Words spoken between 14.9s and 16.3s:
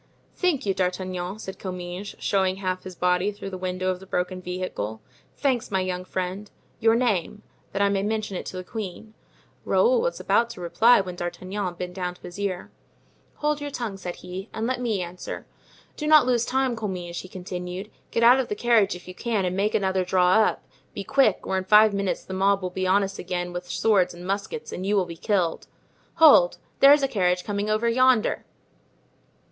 answer. Do not